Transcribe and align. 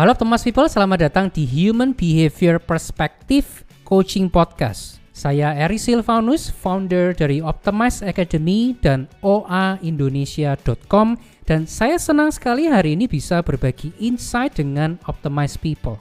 Halo 0.00 0.16
Thomas 0.16 0.40
People, 0.40 0.64
selamat 0.64 1.12
datang 1.12 1.28
di 1.28 1.44
Human 1.44 1.92
Behavior 1.92 2.56
Perspective 2.56 3.68
Coaching 3.84 4.32
Podcast. 4.32 4.96
Saya 5.12 5.52
Eri 5.52 5.76
Silvanus, 5.76 6.48
founder 6.48 7.12
dari 7.12 7.44
Optimize 7.44 8.00
Academy 8.00 8.72
dan 8.80 9.12
oaindonesia.com 9.20 11.20
dan 11.44 11.68
saya 11.68 12.00
senang 12.00 12.32
sekali 12.32 12.72
hari 12.72 12.96
ini 12.96 13.12
bisa 13.12 13.44
berbagi 13.44 13.92
insight 14.00 14.56
dengan 14.56 14.96
Optimize 15.04 15.60
People. 15.60 16.00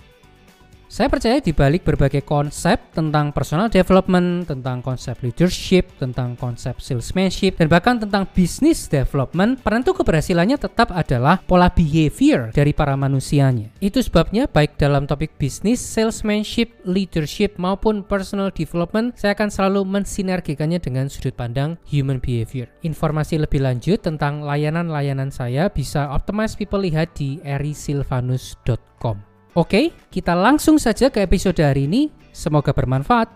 Saya 0.89 1.05
percaya 1.05 1.37
di 1.37 1.53
balik 1.53 1.85
berbagai 1.85 2.25
konsep 2.25 2.81
tentang 2.97 3.29
personal 3.29 3.69
development, 3.69 4.49
tentang 4.49 4.81
konsep 4.81 5.21
leadership, 5.21 5.85
tentang 6.01 6.33
konsep 6.33 6.81
salesmanship, 6.81 7.61
dan 7.61 7.69
bahkan 7.69 8.01
tentang 8.01 8.25
business 8.33 8.89
development, 8.89 9.61
penentu 9.61 9.93
keberhasilannya 9.93 10.57
tetap 10.57 10.89
adalah 10.89 11.45
pola 11.45 11.69
behavior 11.69 12.49
dari 12.57 12.73
para 12.73 12.97
manusianya. 12.97 13.69
Itu 13.77 14.01
sebabnya 14.01 14.49
baik 14.49 14.81
dalam 14.81 15.05
topik 15.05 15.37
bisnis, 15.37 15.77
salesmanship, 15.77 16.81
leadership, 16.89 17.61
maupun 17.61 18.01
personal 18.01 18.49
development, 18.49 19.13
saya 19.13 19.37
akan 19.37 19.53
selalu 19.53 19.85
mensinergikannya 19.85 20.81
dengan 20.81 21.05
sudut 21.05 21.37
pandang 21.37 21.77
human 21.85 22.17
behavior. 22.17 22.65
Informasi 22.81 23.37
lebih 23.37 23.61
lanjut 23.61 24.01
tentang 24.01 24.41
layanan-layanan 24.41 25.29
saya 25.29 25.69
bisa 25.69 26.09
Optimize 26.09 26.57
People 26.57 26.81
lihat 26.81 27.13
di 27.13 27.37
erisilvanus.com. 27.45 29.28
Oke, 29.57 29.89
kita 30.13 30.37
langsung 30.37 30.77
saja 30.77 31.09
ke 31.09 31.25
episode 31.25 31.57
hari 31.57 31.89
ini. 31.89 32.13
Semoga 32.29 32.69
bermanfaat. 32.69 33.33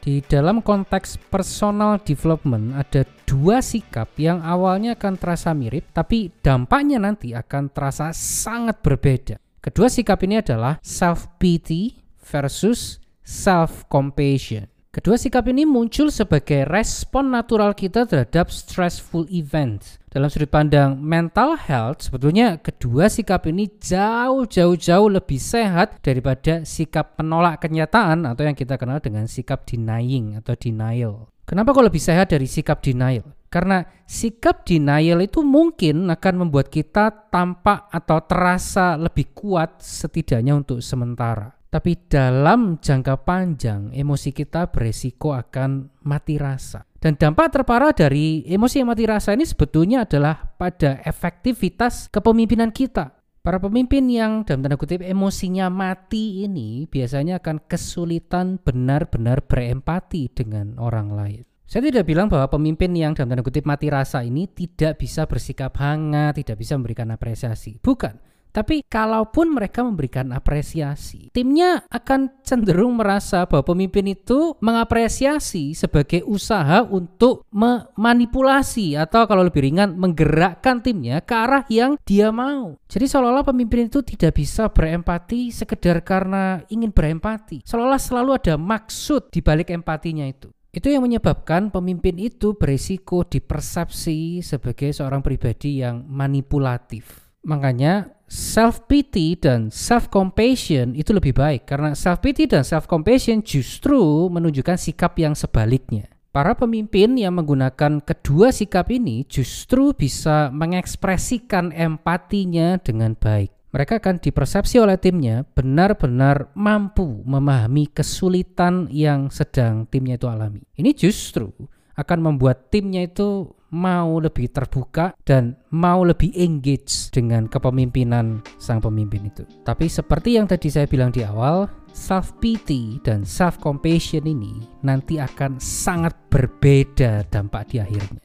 Di 0.00 0.24
dalam 0.24 0.64
konteks 0.64 1.20
personal 1.28 2.00
development 2.00 2.72
ada 2.72 3.04
dua 3.28 3.60
sikap 3.60 4.08
yang 4.16 4.40
awalnya 4.40 4.96
akan 4.96 5.20
terasa 5.20 5.52
mirip 5.52 5.92
tapi 5.92 6.32
dampaknya 6.40 6.96
nanti 6.96 7.36
akan 7.36 7.68
terasa 7.68 8.16
sangat 8.16 8.80
berbeda. 8.80 9.36
Kedua 9.60 9.92
sikap 9.92 10.24
ini 10.24 10.40
adalah 10.40 10.80
self 10.80 11.28
pity 11.36 12.00
versus 12.24 12.96
self 13.20 13.84
compassion. 13.92 14.77
Kedua 14.98 15.14
sikap 15.14 15.46
ini 15.46 15.62
muncul 15.62 16.10
sebagai 16.10 16.66
respon 16.66 17.30
natural 17.30 17.70
kita 17.70 18.02
terhadap 18.02 18.50
stressful 18.50 19.30
event. 19.30 19.78
Dalam 20.10 20.26
sudut 20.26 20.50
pandang 20.50 20.98
mental 20.98 21.54
health, 21.54 22.10
sebetulnya 22.10 22.58
kedua 22.58 23.06
sikap 23.06 23.46
ini 23.46 23.70
jauh-jauh-jauh 23.78 25.06
lebih 25.06 25.38
sehat 25.38 26.02
daripada 26.02 26.66
sikap 26.66 27.14
penolak 27.14 27.62
kenyataan 27.62 28.26
atau 28.26 28.42
yang 28.42 28.58
kita 28.58 28.74
kenal 28.74 28.98
dengan 28.98 29.30
sikap 29.30 29.62
denying 29.70 30.34
atau 30.34 30.58
denial. 30.58 31.30
Kenapa 31.46 31.78
kok 31.78 31.86
lebih 31.86 32.02
sehat 32.02 32.34
dari 32.34 32.50
sikap 32.50 32.82
denial? 32.82 33.38
Karena 33.54 33.86
sikap 34.02 34.66
denial 34.66 35.22
itu 35.22 35.46
mungkin 35.46 36.10
akan 36.10 36.34
membuat 36.42 36.74
kita 36.74 37.30
tampak 37.30 37.86
atau 37.94 38.18
terasa 38.26 38.98
lebih 38.98 39.30
kuat 39.30 39.78
setidaknya 39.78 40.58
untuk 40.58 40.82
sementara. 40.82 41.57
Tapi 41.68 42.08
dalam 42.08 42.80
jangka 42.80 43.28
panjang, 43.28 43.92
emosi 43.92 44.32
kita 44.32 44.72
beresiko 44.72 45.36
akan 45.36 46.00
mati 46.08 46.40
rasa. 46.40 46.88
Dan 46.96 47.20
dampak 47.20 47.52
terparah 47.52 47.92
dari 47.92 48.42
emosi 48.48 48.80
yang 48.80 48.88
mati 48.88 49.04
rasa 49.04 49.36
ini 49.36 49.44
sebetulnya 49.44 50.08
adalah 50.08 50.56
pada 50.56 50.98
efektivitas 51.04 52.08
kepemimpinan 52.08 52.72
kita. 52.72 53.14
Para 53.44 53.60
pemimpin 53.60 54.08
yang 54.10 54.42
dalam 54.48 54.64
tanda 54.64 54.80
kutip 54.80 55.04
emosinya 55.04 55.70
mati 55.70 56.42
ini 56.42 56.88
biasanya 56.90 57.38
akan 57.38 57.64
kesulitan 57.70 58.58
benar-benar 58.60 59.46
berempati 59.46 60.28
dengan 60.32 60.74
orang 60.80 61.14
lain. 61.14 61.42
Saya 61.68 61.92
tidak 61.92 62.08
bilang 62.08 62.32
bahwa 62.32 62.48
pemimpin 62.48 62.96
yang 62.96 63.12
dalam 63.12 63.36
tanda 63.36 63.44
kutip 63.44 63.68
mati 63.68 63.92
rasa 63.92 64.24
ini 64.24 64.48
tidak 64.48 65.04
bisa 65.04 65.28
bersikap 65.28 65.76
hangat, 65.76 66.40
tidak 66.40 66.60
bisa 66.64 66.80
memberikan 66.80 67.12
apresiasi. 67.12 67.76
Bukan. 67.76 68.27
Tapi 68.50 68.82
kalaupun 68.86 69.54
mereka 69.54 69.84
memberikan 69.84 70.32
apresiasi, 70.34 71.30
timnya 71.30 71.84
akan 71.92 72.42
cenderung 72.42 72.98
merasa 72.98 73.44
bahwa 73.44 73.74
pemimpin 73.74 74.10
itu 74.10 74.56
mengapresiasi 74.58 75.76
sebagai 75.76 76.24
usaha 76.24 76.82
untuk 76.84 77.46
memanipulasi 77.52 78.98
atau 78.98 79.28
kalau 79.28 79.46
lebih 79.46 79.64
ringan 79.64 79.94
menggerakkan 79.94 80.80
timnya 80.80 81.20
ke 81.22 81.34
arah 81.36 81.64
yang 81.68 82.00
dia 82.02 82.32
mau. 82.32 82.76
Jadi 82.88 83.04
seolah-olah 83.06 83.46
pemimpin 83.46 83.86
itu 83.86 84.00
tidak 84.02 84.40
bisa 84.40 84.72
berempati 84.72 85.52
sekedar 85.52 86.00
karena 86.02 86.64
ingin 86.72 86.90
berempati. 86.90 87.62
Seolah-olah 87.62 88.00
selalu 88.00 88.30
ada 88.36 88.54
maksud 88.56 89.30
di 89.30 89.44
balik 89.44 89.70
empatinya 89.70 90.24
itu. 90.24 90.48
Itu 90.68 90.92
yang 90.92 91.02
menyebabkan 91.02 91.72
pemimpin 91.72 92.20
itu 92.20 92.54
berisiko 92.54 93.24
dipersepsi 93.24 94.44
sebagai 94.44 94.92
seorang 94.92 95.24
pribadi 95.24 95.80
yang 95.80 96.04
manipulatif. 96.04 97.32
Makanya 97.48 98.17
self 98.28 98.84
pity 98.86 99.34
dan 99.40 99.72
self 99.72 100.12
compassion 100.12 100.92
itu 100.92 101.16
lebih 101.16 101.32
baik 101.32 101.64
karena 101.64 101.96
self 101.96 102.20
pity 102.20 102.44
dan 102.44 102.62
self 102.62 102.84
compassion 102.84 103.40
justru 103.40 104.28
menunjukkan 104.28 104.76
sikap 104.76 105.16
yang 105.16 105.32
sebaliknya. 105.32 106.12
Para 106.28 106.52
pemimpin 106.54 107.16
yang 107.16 107.40
menggunakan 107.40 108.04
kedua 108.04 108.52
sikap 108.52 108.92
ini 108.92 109.24
justru 109.26 109.96
bisa 109.96 110.52
mengekspresikan 110.52 111.72
empatinya 111.72 112.76
dengan 112.78 113.16
baik. 113.16 113.50
Mereka 113.72 114.00
akan 114.00 114.16
dipersepsi 114.20 114.80
oleh 114.80 114.96
timnya 115.00 115.44
benar-benar 115.44 116.52
mampu 116.56 117.24
memahami 117.24 117.88
kesulitan 117.92 118.88
yang 118.92 119.32
sedang 119.32 119.88
timnya 119.88 120.16
itu 120.16 120.28
alami. 120.28 120.64
Ini 120.76 120.92
justru 120.96 121.52
akan 121.98 122.18
membuat 122.22 122.70
timnya 122.70 123.04
itu 123.04 123.57
mau 123.68 124.16
lebih 124.16 124.48
terbuka 124.48 125.12
dan 125.24 125.56
mau 125.72 126.00
lebih 126.00 126.32
engage 126.36 127.12
dengan 127.12 127.44
kepemimpinan 127.48 128.40
sang 128.56 128.80
pemimpin 128.80 129.28
itu. 129.28 129.44
Tapi 129.64 129.88
seperti 129.88 130.40
yang 130.40 130.48
tadi 130.48 130.72
saya 130.72 130.88
bilang 130.88 131.12
di 131.12 131.20
awal, 131.24 131.68
self 131.92 132.32
pity 132.40 133.00
dan 133.04 133.24
self 133.28 133.60
compassion 133.60 134.24
ini 134.24 134.64
nanti 134.84 135.20
akan 135.20 135.60
sangat 135.60 136.16
berbeda 136.32 137.28
dampak 137.28 137.72
di 137.72 137.76
akhirnya. 137.82 138.22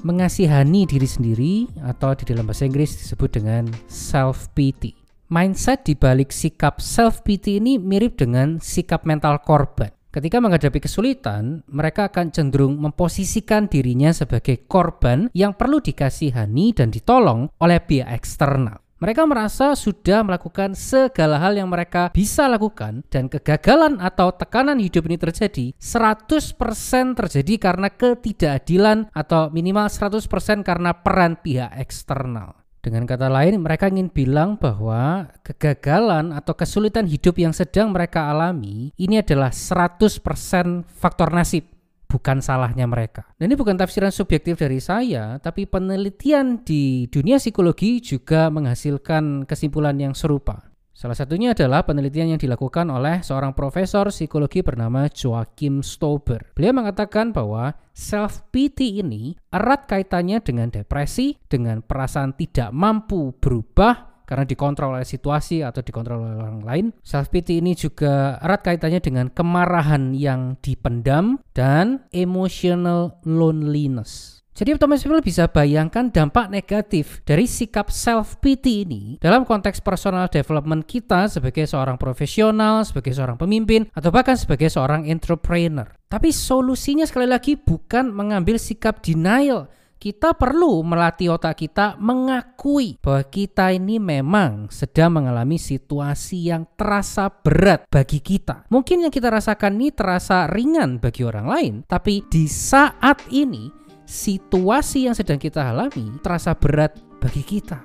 Mengasihani 0.00 0.88
diri 0.88 1.04
sendiri 1.04 1.54
atau 1.84 2.16
di 2.16 2.24
dalam 2.24 2.48
bahasa 2.48 2.64
Inggris 2.64 2.96
disebut 2.96 3.36
dengan 3.36 3.68
self 3.84 4.48
pity 4.56 4.99
mindset 5.30 5.86
di 5.86 5.94
balik 5.94 6.34
sikap 6.34 6.82
self 6.82 7.22
pity 7.22 7.62
ini 7.62 7.78
mirip 7.78 8.18
dengan 8.18 8.58
sikap 8.58 9.06
mental 9.06 9.38
korban. 9.40 9.94
Ketika 10.10 10.42
menghadapi 10.42 10.82
kesulitan, 10.82 11.62
mereka 11.70 12.10
akan 12.10 12.34
cenderung 12.34 12.82
memposisikan 12.82 13.70
dirinya 13.70 14.10
sebagai 14.10 14.66
korban 14.66 15.30
yang 15.30 15.54
perlu 15.54 15.78
dikasihani 15.78 16.74
dan 16.74 16.90
ditolong 16.90 17.46
oleh 17.62 17.78
pihak 17.78 18.10
eksternal. 18.10 18.82
Mereka 19.00 19.24
merasa 19.24 19.72
sudah 19.72 20.20
melakukan 20.20 20.76
segala 20.76 21.40
hal 21.40 21.56
yang 21.56 21.72
mereka 21.72 22.12
bisa 22.12 22.44
lakukan 22.52 23.00
dan 23.08 23.32
kegagalan 23.32 23.96
atau 23.96 24.28
tekanan 24.28 24.76
hidup 24.76 25.08
ini 25.08 25.16
terjadi 25.16 25.72
100% 25.80 27.16
terjadi 27.16 27.54
karena 27.56 27.88
ketidakadilan 27.88 29.08
atau 29.16 29.48
minimal 29.48 29.88
100% 29.88 30.20
karena 30.60 30.92
peran 30.92 31.40
pihak 31.40 31.72
eksternal. 31.80 32.59
Dengan 32.80 33.04
kata 33.04 33.28
lain, 33.28 33.60
mereka 33.60 33.92
ingin 33.92 34.08
bilang 34.08 34.56
bahwa 34.56 35.28
kegagalan 35.44 36.32
atau 36.32 36.56
kesulitan 36.56 37.04
hidup 37.04 37.36
yang 37.36 37.52
sedang 37.52 37.92
mereka 37.92 38.32
alami 38.32 38.88
ini 38.96 39.20
adalah 39.20 39.52
100% 39.52 40.88
faktor 40.88 41.28
nasib, 41.28 41.68
bukan 42.08 42.40
salahnya 42.40 42.88
mereka. 42.88 43.28
Dan 43.36 43.52
ini 43.52 43.60
bukan 43.60 43.76
tafsiran 43.76 44.08
subjektif 44.08 44.56
dari 44.56 44.80
saya, 44.80 45.36
tapi 45.44 45.68
penelitian 45.68 46.64
di 46.64 47.04
dunia 47.12 47.36
psikologi 47.36 48.00
juga 48.00 48.48
menghasilkan 48.48 49.44
kesimpulan 49.44 50.00
yang 50.00 50.16
serupa. 50.16 50.69
Salah 51.00 51.16
satunya 51.16 51.56
adalah 51.56 51.80
penelitian 51.88 52.36
yang 52.36 52.40
dilakukan 52.44 52.84
oleh 52.92 53.24
seorang 53.24 53.56
profesor 53.56 54.12
psikologi 54.12 54.60
bernama 54.60 55.08
Joachim 55.08 55.80
Stober. 55.80 56.52
Beliau 56.52 56.76
mengatakan 56.76 57.32
bahwa 57.32 57.72
self-pity 57.96 59.00
ini 59.00 59.32
erat 59.48 59.88
kaitannya 59.88 60.44
dengan 60.44 60.68
depresi, 60.68 61.40
dengan 61.48 61.80
perasaan 61.80 62.36
tidak 62.36 62.68
mampu 62.76 63.32
berubah 63.32 64.12
karena 64.28 64.44
dikontrol 64.44 65.00
oleh 65.00 65.08
situasi 65.08 65.64
atau 65.64 65.80
dikontrol 65.80 66.20
oleh 66.20 66.36
orang 66.36 66.60
lain. 66.68 66.86
Self-pity 67.00 67.64
ini 67.64 67.72
juga 67.72 68.36
erat 68.36 68.60
kaitannya 68.60 69.00
dengan 69.00 69.32
kemarahan 69.32 70.12
yang 70.12 70.60
dipendam 70.60 71.40
dan 71.56 72.04
emotional 72.12 73.16
loneliness. 73.24 74.39
Jadi 74.50 74.74
otomatis 74.74 75.06
people 75.06 75.22
bisa 75.22 75.46
bayangkan 75.46 76.10
dampak 76.10 76.50
negatif 76.50 77.22
dari 77.22 77.46
sikap 77.46 77.88
self 77.88 78.42
pity 78.42 78.84
ini 78.84 79.02
dalam 79.22 79.46
konteks 79.46 79.78
personal 79.80 80.26
development 80.26 80.84
kita 80.84 81.30
sebagai 81.30 81.64
seorang 81.64 81.96
profesional, 81.96 82.82
sebagai 82.82 83.14
seorang 83.14 83.38
pemimpin, 83.38 83.86
atau 83.94 84.10
bahkan 84.10 84.34
sebagai 84.34 84.68
seorang 84.68 85.06
entrepreneur. 85.06 85.86
Tapi 86.10 86.34
solusinya 86.34 87.06
sekali 87.06 87.30
lagi 87.30 87.54
bukan 87.54 88.10
mengambil 88.10 88.58
sikap 88.58 88.98
denial, 88.98 89.70
kita 90.00 90.32
perlu 90.32 90.80
melatih 90.80 91.36
otak 91.36 91.60
kita 91.60 92.00
mengakui 92.00 92.96
bahwa 93.04 93.20
kita 93.28 93.68
ini 93.76 94.00
memang 94.00 94.72
sedang 94.72 95.20
mengalami 95.20 95.60
situasi 95.60 96.48
yang 96.48 96.64
terasa 96.72 97.28
berat 97.28 97.84
bagi 97.92 98.24
kita. 98.24 98.64
Mungkin 98.72 99.04
yang 99.04 99.12
kita 99.12 99.28
rasakan 99.28 99.76
ini 99.76 99.92
terasa 99.92 100.48
ringan 100.48 101.04
bagi 101.04 101.20
orang 101.20 101.46
lain, 101.46 101.74
tapi 101.84 102.24
di 102.32 102.48
saat 102.48 103.28
ini 103.28 103.68
situasi 104.10 105.06
yang 105.06 105.14
sedang 105.14 105.38
kita 105.38 105.70
alami 105.70 106.18
terasa 106.18 106.50
berat 106.58 106.98
bagi 107.22 107.46
kita. 107.46 107.78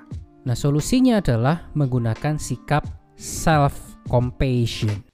Nah, 0.49 0.57
solusinya 0.57 1.21
adalah 1.21 1.69
menggunakan 1.77 2.41
sikap 2.41 2.81
self 3.13 4.01
compassion. 4.09 5.05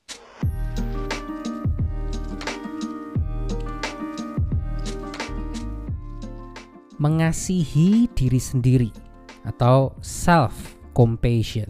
mengasihi 7.01 8.05
diri 8.13 8.37
sendiri 8.37 8.93
atau 9.41 9.97
self 10.05 10.77
compassion. 10.93 11.65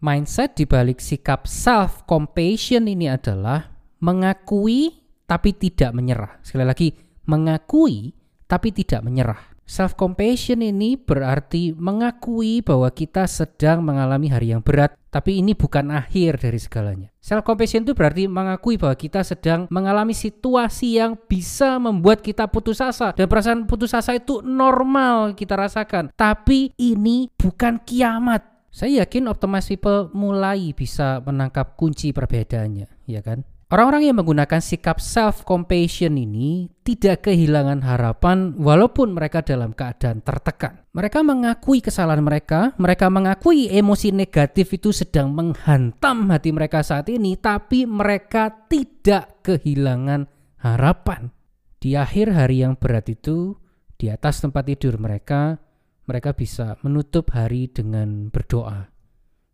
Mindset 0.00 0.56
di 0.56 0.64
balik 0.64 0.96
sikap 0.96 1.44
self 1.44 2.08
compassion 2.08 2.88
ini 2.88 3.04
adalah 3.04 3.68
mengakui 4.00 4.96
tapi 5.28 5.52
tidak 5.52 5.92
menyerah. 5.92 6.40
Sekali 6.40 6.64
lagi, 6.64 6.88
mengakui 7.28 8.16
tapi 8.46 8.74
tidak 8.74 9.04
menyerah. 9.04 9.52
Self 9.62 9.94
compassion 9.94 10.60
ini 10.60 10.98
berarti 10.98 11.72
mengakui 11.72 12.60
bahwa 12.60 12.90
kita 12.90 13.30
sedang 13.30 13.80
mengalami 13.80 14.28
hari 14.28 14.50
yang 14.52 14.60
berat, 14.60 14.98
tapi 15.08 15.38
ini 15.38 15.54
bukan 15.54 15.94
akhir 15.94 16.42
dari 16.42 16.58
segalanya. 16.58 17.08
Self 17.22 17.46
compassion 17.46 17.86
itu 17.86 17.94
berarti 17.94 18.26
mengakui 18.26 18.74
bahwa 18.76 18.98
kita 18.98 19.22
sedang 19.22 19.70
mengalami 19.70 20.12
situasi 20.12 20.98
yang 20.98 21.14
bisa 21.14 21.78
membuat 21.78 22.20
kita 22.20 22.50
putus 22.50 22.82
asa 22.82 23.14
dan 23.14 23.30
perasaan 23.30 23.64
putus 23.64 23.94
asa 23.94 24.18
itu 24.18 24.42
normal 24.42 25.38
kita 25.38 25.54
rasakan, 25.54 26.10
tapi 26.18 26.74
ini 26.76 27.30
bukan 27.38 27.80
kiamat. 27.86 28.44
Saya 28.72 29.04
yakin 29.04 29.28
optimis 29.30 29.68
people 29.68 30.10
mulai 30.16 30.72
bisa 30.76 31.20
menangkap 31.22 31.76
kunci 31.78 32.10
perbedaannya, 32.10 33.08
ya 33.08 33.20
kan? 33.24 33.44
Orang-orang 33.72 34.04
yang 34.04 34.20
menggunakan 34.20 34.60
sikap 34.60 35.00
self-compassion 35.00 36.20
ini 36.20 36.68
tidak 36.84 37.24
kehilangan 37.24 37.80
harapan 37.80 38.52
walaupun 38.60 39.16
mereka 39.16 39.40
dalam 39.40 39.72
keadaan 39.72 40.20
tertekan. 40.20 40.84
Mereka 40.92 41.24
mengakui 41.24 41.80
kesalahan 41.80 42.20
mereka, 42.20 42.76
mereka 42.76 43.08
mengakui 43.08 43.72
emosi 43.72 44.12
negatif 44.12 44.76
itu 44.76 44.92
sedang 44.92 45.32
menghantam 45.32 46.28
hati 46.28 46.52
mereka 46.52 46.84
saat 46.84 47.08
ini, 47.08 47.40
tapi 47.40 47.88
mereka 47.88 48.52
tidak 48.68 49.40
kehilangan 49.40 50.28
harapan. 50.60 51.32
Di 51.80 51.96
akhir 51.96 52.28
hari 52.28 52.68
yang 52.68 52.76
berat 52.76 53.08
itu, 53.08 53.56
di 53.96 54.12
atas 54.12 54.44
tempat 54.44 54.68
tidur 54.68 55.00
mereka, 55.00 55.56
mereka 56.04 56.36
bisa 56.36 56.76
menutup 56.84 57.32
hari 57.32 57.72
dengan 57.72 58.28
berdoa. 58.28 58.91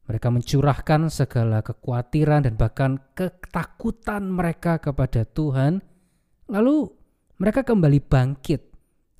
Mereka 0.08 0.32
mencurahkan 0.32 1.12
segala 1.12 1.60
kekhawatiran 1.60 2.49
dan 2.49 2.56
bahkan 2.56 2.96
ketakutan 3.12 4.32
mereka 4.32 4.81
kepada 4.81 5.28
Tuhan. 5.28 5.84
Lalu 6.49 6.88
mereka 7.37 7.60
kembali 7.60 8.00
bangkit 8.00 8.60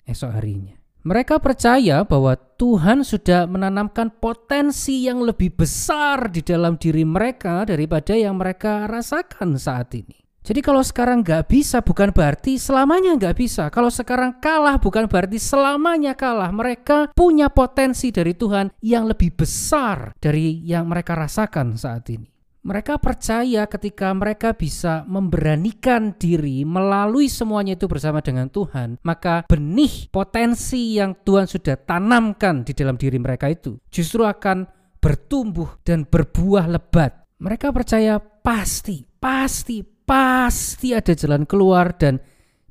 esok 0.08 0.32
harinya. 0.32 0.75
Mereka 1.05 1.40
percaya 1.40 2.02
bahwa 2.02 2.35
Tuhan 2.37 3.06
sudah 3.06 3.46
menanamkan 3.46 4.19
potensi 4.19 5.06
yang 5.06 5.23
lebih 5.25 5.55
besar 5.56 6.29
di 6.29 6.43
dalam 6.43 6.76
diri 6.76 7.06
mereka 7.06 7.64
daripada 7.64 8.12
yang 8.19 8.37
mereka 8.37 8.84
rasakan 8.91 9.56
saat 9.56 9.94
ini. 9.94 10.27
Jadi 10.48 10.64
kalau 10.64 10.80
sekarang 10.80 11.20
nggak 11.20 11.44
bisa 11.44 11.84
bukan 11.84 12.08
berarti 12.08 12.56
selamanya 12.56 13.20
nggak 13.20 13.36
bisa. 13.36 13.68
Kalau 13.68 13.92
sekarang 13.92 14.40
kalah 14.40 14.80
bukan 14.80 15.04
berarti 15.04 15.36
selamanya 15.36 16.16
kalah. 16.16 16.48
Mereka 16.48 17.12
punya 17.12 17.52
potensi 17.52 18.08
dari 18.08 18.32
Tuhan 18.32 18.72
yang 18.80 19.04
lebih 19.12 19.36
besar 19.36 20.16
dari 20.16 20.64
yang 20.64 20.88
mereka 20.88 21.20
rasakan 21.20 21.76
saat 21.76 22.08
ini. 22.08 22.32
Mereka 22.64 22.96
percaya 22.96 23.68
ketika 23.68 24.08
mereka 24.16 24.56
bisa 24.56 25.04
memberanikan 25.04 26.16
diri 26.16 26.64
melalui 26.64 27.28
semuanya 27.28 27.76
itu 27.76 27.84
bersama 27.84 28.24
dengan 28.24 28.48
Tuhan, 28.48 29.04
maka 29.04 29.44
benih 29.44 30.08
potensi 30.08 30.96
yang 30.96 31.12
Tuhan 31.28 31.44
sudah 31.44 31.76
tanamkan 31.76 32.64
di 32.64 32.72
dalam 32.72 32.96
diri 32.96 33.20
mereka 33.20 33.52
itu 33.52 33.76
justru 33.92 34.24
akan 34.24 34.64
bertumbuh 34.96 35.76
dan 35.84 36.08
berbuah 36.08 36.72
lebat. 36.72 37.28
Mereka 37.36 37.70
percaya 37.70 38.18
pasti, 38.18 39.06
pasti, 39.06 39.97
pasti 40.08 40.96
ada 40.96 41.12
jalan 41.12 41.44
keluar 41.44 41.93
dan 41.93 42.16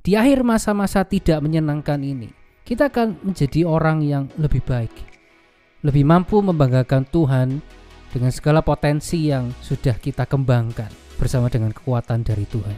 di 0.01 0.17
akhir 0.17 0.41
masa-masa 0.41 1.05
tidak 1.05 1.37
menyenangkan 1.45 2.01
ini 2.01 2.33
kita 2.65 2.89
akan 2.89 3.21
menjadi 3.21 3.61
orang 3.69 4.01
yang 4.01 4.25
lebih 4.41 4.65
baik 4.65 4.91
lebih 5.85 6.01
mampu 6.01 6.41
membanggakan 6.41 7.05
Tuhan 7.05 7.61
dengan 8.09 8.33
segala 8.33 8.65
potensi 8.65 9.29
yang 9.29 9.53
sudah 9.61 10.01
kita 10.01 10.25
kembangkan 10.25 10.89
bersama 11.21 11.51
dengan 11.53 11.69
kekuatan 11.69 12.25
dari 12.25 12.45
Tuhan. 12.49 12.77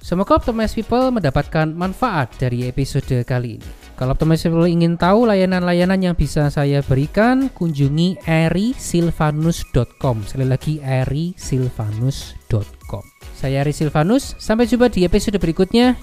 Semoga 0.00 0.40
Optimize 0.40 0.72
People 0.72 1.12
mendapatkan 1.12 1.68
manfaat 1.68 2.32
dari 2.40 2.64
episode 2.64 3.12
kali 3.28 3.60
ini. 3.60 3.87
Kalau 3.98 4.14
People 4.14 4.70
ingin 4.70 4.94
tahu 4.94 5.26
layanan-layanan 5.26 5.98
yang 5.98 6.14
bisa 6.14 6.46
saya 6.54 6.86
berikan, 6.86 7.50
kunjungi 7.50 8.22
erisilvanus.com. 8.22 10.22
Sekali 10.22 10.46
lagi 10.46 10.78
erisilvanus.com. 10.78 13.02
Saya 13.34 13.66
Eri 13.66 13.74
Silvanus, 13.74 14.38
sampai 14.38 14.70
jumpa 14.70 14.86
di 14.90 15.04
episode 15.06 15.38
berikutnya. 15.38 15.94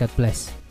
God 0.00 0.10
bless. 0.16 0.63